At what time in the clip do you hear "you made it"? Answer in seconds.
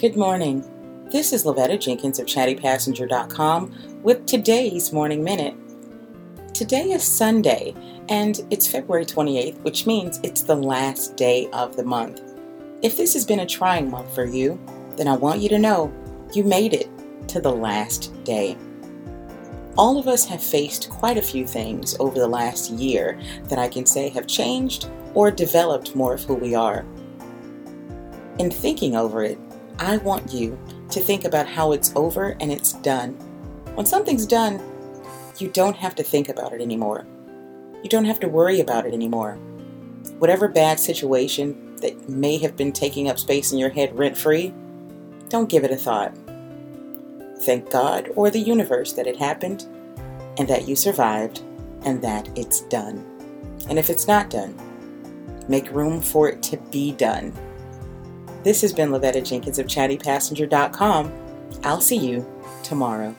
16.32-16.88